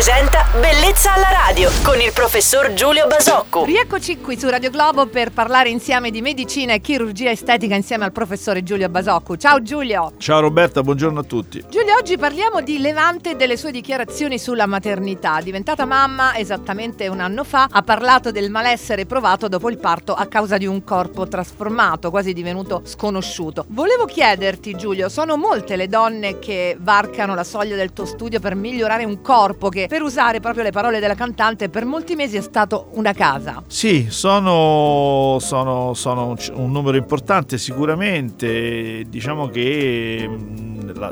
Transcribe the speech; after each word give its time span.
presenta 0.00 0.46
Bellezza 0.58 1.12
alla 1.12 1.28
radio 1.30 1.70
con 1.82 2.00
il 2.00 2.10
professor 2.14 2.72
Giulio 2.72 3.06
Basocco. 3.06 3.66
Rieccoci 3.66 4.18
qui 4.18 4.38
su 4.38 4.48
Radio 4.48 4.70
Globo 4.70 5.04
per 5.04 5.30
parlare 5.30 5.68
insieme 5.68 6.10
di 6.10 6.22
medicina 6.22 6.72
e 6.72 6.80
chirurgia 6.80 7.30
estetica 7.30 7.74
insieme 7.74 8.06
al 8.06 8.10
professore 8.10 8.62
Giulio 8.62 8.88
Basocco. 8.88 9.36
Ciao 9.36 9.60
Giulio. 9.60 10.12
Ciao 10.16 10.40
Roberta, 10.40 10.82
buongiorno 10.82 11.20
a 11.20 11.22
tutti. 11.22 11.62
Giulio, 11.68 11.96
oggi 11.96 12.16
parliamo 12.16 12.62
di 12.62 12.78
Levante 12.78 13.32
e 13.32 13.36
delle 13.36 13.58
sue 13.58 13.72
dichiarazioni 13.72 14.38
sulla 14.38 14.64
maternità. 14.64 15.38
Diventata 15.42 15.84
mamma 15.84 16.34
esattamente 16.34 17.06
un 17.08 17.20
anno 17.20 17.44
fa, 17.44 17.68
ha 17.70 17.82
parlato 17.82 18.30
del 18.30 18.50
malessere 18.50 19.04
provato 19.04 19.48
dopo 19.48 19.68
il 19.68 19.76
parto 19.76 20.14
a 20.14 20.24
causa 20.28 20.56
di 20.56 20.64
un 20.64 20.82
corpo 20.82 21.28
trasformato, 21.28 22.08
quasi 22.08 22.32
divenuto 22.32 22.80
sconosciuto. 22.84 23.66
Volevo 23.68 24.06
chiederti 24.06 24.74
Giulio, 24.76 25.10
sono 25.10 25.36
molte 25.36 25.76
le 25.76 25.88
donne 25.88 26.38
che 26.38 26.78
varcano 26.80 27.34
la 27.34 27.44
soglia 27.44 27.76
del 27.76 27.92
tuo 27.92 28.06
studio 28.06 28.40
per 28.40 28.54
migliorare 28.54 29.04
un 29.04 29.20
corpo 29.20 29.68
che, 29.68 29.88
per 29.90 30.02
usare 30.02 30.38
proprio 30.38 30.62
le 30.62 30.70
parole 30.70 31.00
della 31.00 31.16
cantante, 31.16 31.68
per 31.68 31.84
molti 31.84 32.14
mesi 32.14 32.36
è 32.36 32.40
stato 32.40 32.90
una 32.92 33.12
casa? 33.12 33.60
Sì, 33.66 34.06
sono, 34.08 35.38
sono, 35.40 35.94
sono 35.94 36.36
un, 36.54 36.70
numero 36.70 36.96
importante 36.96 37.58
sicuramente. 37.58 39.02
Diciamo 39.08 39.48
che 39.48 40.30
la- 40.30 40.69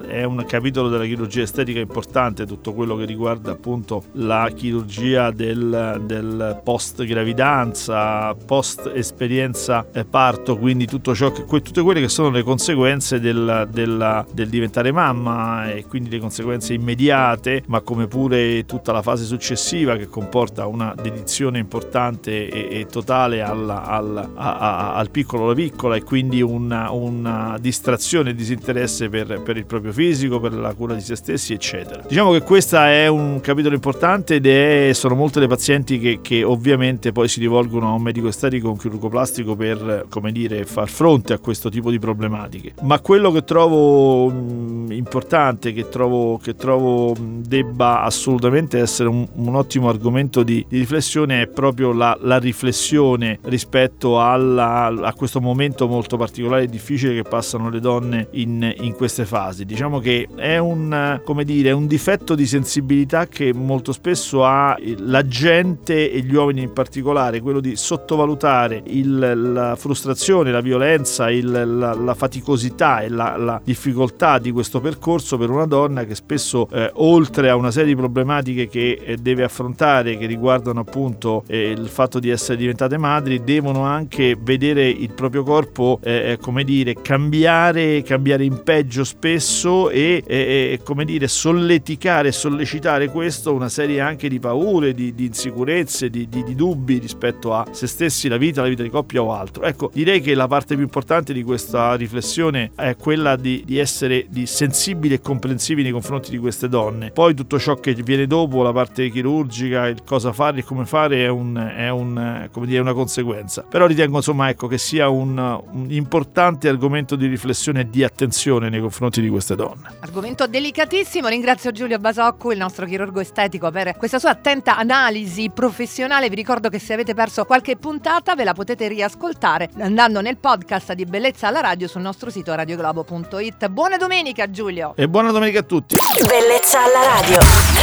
è 0.09 0.24
un 0.24 0.45
capitolo 0.46 0.88
della 0.88 1.05
chirurgia 1.05 1.42
estetica 1.42 1.78
importante, 1.78 2.46
tutto 2.46 2.73
quello 2.74 2.96
che 2.96 3.05
riguarda 3.05 3.52
appunto 3.52 4.04
la 4.12 4.51
chirurgia 4.54 5.30
del, 5.30 6.02
del 6.04 6.60
post 6.64 7.04
gravidanza, 7.04 8.34
post 8.34 8.91
esperienza 8.95 9.87
parto, 10.09 10.56
quindi 10.56 10.87
tutto 10.87 11.14
ciò 11.14 11.30
che, 11.32 11.45
tutte 11.45 11.82
quelle 11.82 12.01
che 12.01 12.09
sono 12.09 12.30
le 12.30 12.42
conseguenze 12.42 13.20
del, 13.20 13.68
della- 13.70 14.24
del 14.32 14.48
diventare 14.48 14.92
mamma 14.92 15.70
e 15.70 15.84
quindi 15.87 16.10
le 16.10 16.18
conseguenze 16.18 16.74
immediate, 16.74 17.62
ma 17.66 17.80
come 17.80 18.06
pure 18.06 18.65
tutta 18.66 18.92
la 18.92 19.02
fase 19.02 19.24
successiva 19.24 19.96
che 19.96 20.09
comporta 20.09 20.66
una 20.66 20.95
dedizione 21.01 21.59
importante 21.59 22.49
e, 22.49 22.80
e 22.80 22.87
totale 22.87 23.43
alla- 23.43 23.84
alla- 23.84 24.30
a- 24.34 24.56
a- 24.59 24.95
al 24.95 25.10
piccolo 25.10 25.43
o 25.43 25.45
alla 25.46 25.54
piccola 25.54 25.96
e 25.96 26.02
quindi 26.02 26.40
una, 26.43 26.90
una 26.90 27.56
distrazione 27.60 28.30
e 28.30 28.34
disinteresse 28.34 29.09
per, 29.09 29.43
per 29.43 29.56
il 29.56 29.66
proprio 29.69 29.93
fisico, 29.93 30.41
per 30.41 30.55
la 30.55 30.74
cura 30.74 30.95
di 30.95 31.01
se 31.01 31.15
stessi, 31.15 31.52
eccetera. 31.52 32.02
Diciamo 32.09 32.33
che 32.33 32.43
questo 32.43 32.77
è 32.79 33.07
un 33.07 33.41
capitolo 33.41 33.77
importante 33.77 34.37
ed 34.37 34.47
è, 34.47 34.91
sono 34.95 35.15
molte 35.15 35.38
le 35.38 35.47
pazienti 35.47 36.01
che, 36.01 36.19
che 36.21 36.43
ovviamente 36.43 37.13
poi 37.13 37.29
si 37.29 37.38
rivolgono 37.38 37.89
a 37.89 37.93
un 37.93 38.02
medico 38.02 38.27
estetico, 38.27 38.69
a 38.69 38.71
un 38.73 38.79
chirurgo 38.79 39.09
plastico 39.09 39.55
per, 39.55 40.07
come 40.09 40.33
dire, 40.33 40.65
far 40.65 40.89
fronte 40.89 41.35
a 41.35 41.39
questo 41.39 41.69
tipo 41.69 41.91
di 41.91 41.99
problematiche. 42.01 42.74
Ma 42.83 42.99
quello 43.01 43.30
che 43.30 43.45
trovo 43.45 44.29
mh, 44.29 44.93
importante, 44.93 45.73
che 45.73 45.89
trovo, 45.89 46.39
che 46.39 46.55
trovo 46.55 47.15
mh, 47.15 47.43
debba 47.46 48.02
assolutamente 48.02 48.79
essere 48.79 49.09
un, 49.09 49.27
un 49.35 49.55
ottimo 49.55 49.89
argomento 49.89 50.43
di, 50.43 50.65
di 50.69 50.79
riflessione 50.79 51.43
è 51.43 51.46
proprio 51.46 51.93
la, 51.93 52.16
la 52.23 52.39
riflessione 52.39 53.39
rispetto 53.43 54.21
alla- 54.21 54.87
a 54.87 55.13
questo 55.13 55.41
momento 55.41 55.87
molto 55.87 56.16
particolare 56.16 56.63
e 56.63 56.66
difficile 56.66 57.15
che 57.15 57.23
passano 57.23 57.69
le 57.69 57.80
donne 57.80 58.29
in, 58.33 58.74
in 58.80 58.95
queste 58.95 59.24
fasi. 59.24 59.48
Diciamo 59.52 59.99
che 59.99 60.29
è 60.37 60.59
un, 60.59 61.21
dire, 61.45 61.73
un 61.73 61.87
difetto 61.87 62.35
di 62.35 62.46
sensibilità 62.46 63.27
che 63.27 63.52
molto 63.55 63.93
spesso 63.93 64.44
ha 64.44 64.77
la 64.99 65.27
gente 65.27 66.10
e 66.12 66.21
gli 66.21 66.34
uomini 66.34 66.62
in 66.62 66.72
particolare, 66.72 67.41
quello 67.41 67.60
di 67.60 67.75
sottovalutare 67.77 68.82
il- 68.87 69.53
la 69.53 69.77
frustrazione, 69.77 70.50
la 70.50 70.60
violenza, 70.60 71.31
il- 71.31 71.50
la, 71.50 71.94
la 71.94 72.15
faticosità 72.15 73.00
e 73.00 73.09
la, 73.09 73.37
la 73.37 73.60
difficoltà 73.65 74.38
di 74.38 74.50
questo 74.53 74.81
percorso 74.81 75.38
per 75.38 75.50
una 75.50 75.66
donna 75.66 76.05
che 76.05 76.15
spesso, 76.15 76.69
eh, 76.71 76.91
oltre 76.94 77.49
a 77.49 77.56
una 77.56 77.71
serie 77.71 77.88
di 77.88 77.97
problematiche 77.97 78.69
che 78.69 79.00
eh, 79.03 79.16
deve 79.16 79.44
affrontare, 79.44 80.16
che 80.19 80.27
riguardano 80.27 80.81
appunto 80.81 81.44
eh, 81.47 81.71
il 81.71 81.88
fatto 81.88 82.19
di 82.19 82.28
essere 82.28 82.59
diventate 82.59 82.99
madri, 82.99 83.43
devono 83.43 83.83
anche 83.84 84.37
vedere 84.38 84.88
il 84.88 85.12
proprio 85.12 85.43
corpo, 85.43 85.99
eh, 86.03 86.33
eh, 86.33 86.39
come 86.39 86.65
dire, 86.65 86.95
cambiare, 87.01 88.03
cambiare 88.03 88.45
in 88.45 88.62
peggio 88.62 89.05
spesso 89.05 89.37
e, 89.38 90.22
e- 90.26 90.37
e, 90.72 90.81
come 90.82 91.04
dire, 91.04 91.28
solleticare, 91.28 92.32
sollecitare 92.32 93.09
questo 93.09 93.54
una 93.54 93.69
serie 93.69 94.00
anche 94.00 94.28
di 94.28 94.38
paure, 94.38 94.94
di, 94.94 95.15
di 95.15 95.26
insicurezze, 95.26 96.10
di, 96.10 96.28
di- 96.28 96.44
di 96.44 96.54
dubbi 96.54 96.99
rispetto 96.99 97.54
a 97.54 97.66
se 97.71 97.87
stessi, 97.87 98.28
la 98.28 98.37
vita, 98.37 98.62
la 98.62 98.69
vita 98.69 98.82
di 98.82 98.91
coppia 98.91 99.22
o 99.22 99.32
altro. 99.32 99.62
Ecco, 99.65 99.91
direi 99.93 100.21
che 100.21 100.34
la 100.34 100.47
parte 100.47 100.75
più 100.75 100.84
importante 100.84 101.32
di 101.32 101.43
questa 101.43 101.94
riflessione 101.94 102.71
è 102.75 102.97
quella 102.97 103.37
di, 103.37 103.62
di 103.65 103.78
essere 103.78 104.27
di 104.28 104.47
sensibili 104.47 105.15
e 105.15 105.21
comprensivi 105.21 105.82
nei 105.82 105.93
confronti 105.93 106.31
di 106.31 106.38
queste 106.38 106.69
donne. 106.69 107.10
Poi 107.10 107.34
tutto 107.34 107.59
ciò 107.59 107.75
che 107.77 107.94
viene 107.94 108.27
dopo, 108.27 108.62
la 108.62 108.72
parte 108.72 109.09
chirurgica, 109.10 109.87
il 109.87 110.03
cosa 110.04 110.32
fare 110.32 110.60
e 110.60 110.65
come 110.65 110.84
fare 110.84 111.25
è, 111.25 111.28
un, 111.28 111.56
è 111.56 111.88
un, 111.91 112.48
come 112.50 112.66
dire, 112.66 112.81
una 112.81 112.94
conseguenza. 112.94 113.65
Però 113.69 113.87
ritengo 113.87 114.16
insomma 114.16 114.48
ecco, 114.48 114.66
che 114.66 114.78
sia 114.78 115.09
un, 115.09 115.37
un 115.38 115.87
importante 115.91 116.69
argomento 116.69 117.16
di 117.16 117.27
riflessione 117.27 117.81
e 117.81 117.91
di 117.91 118.04
attenzione 118.04 118.69
nei 118.69 118.81
confronti 118.81 119.21
di 119.28 119.31
queste 119.31 119.55
donne. 119.55 119.97
Argomento 120.00 120.47
delicatissimo, 120.47 121.28
ringrazio 121.28 121.71
Giulio 121.71 121.99
Basocco, 121.99 122.50
il 122.50 122.59
nostro 122.59 122.87
chirurgo 122.87 123.21
estetico, 123.21 123.71
per 123.71 123.97
questa 123.97 124.19
sua 124.19 124.31
attenta 124.31 124.77
analisi 124.77 125.50
professionale. 125.50 126.28
Vi 126.28 126.34
ricordo 126.34 126.69
che 126.69 126.78
se 126.78 126.94
avete 126.94 127.15
perso 127.15 127.44
qualche 127.44 127.77
puntata 127.77 128.34
ve 128.34 128.44
la 128.44 128.55
potete 128.55 128.89
riascoltare 128.89 129.71
andando 129.78 130.21
nel 130.21 130.39
podcast 130.39 130.94
di 130.94 131.05
Bellezza 131.05 131.49
alla 131.49 131.61
radio 131.61 131.87
sul 131.87 132.00
nostro 132.00 132.31
sito 132.31 132.55
radioglobo.it. 132.55 133.69
Buona 133.69 133.97
domenica 133.97 134.50
Giulio! 134.50 134.94
E 134.97 135.09
buona 135.09 135.31
domenica 135.31 135.60
a 135.60 135.62
tutti! 135.62 135.97
Bellezza 136.27 136.83
alla 136.83 137.03
radio. 137.03 137.78